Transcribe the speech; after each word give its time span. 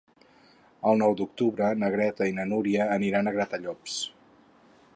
El 0.91 0.95
nou 1.01 1.11
d'octubre 1.19 1.67
na 1.83 1.91
Greta 1.95 2.29
i 2.31 2.35
na 2.39 2.45
Núria 2.53 2.87
aniran 2.99 3.29
a 3.29 3.35
Gratallops. 3.39 3.99